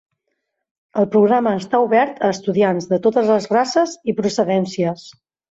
El 1.01 1.05
programa 1.15 1.53
està 1.57 1.81
obert 1.87 2.17
a 2.29 2.31
estudiants 2.37 2.89
de 2.95 2.99
totes 3.05 3.31
les 3.35 3.47
races 3.53 3.95
i 4.15 4.19
procedències. 4.23 5.07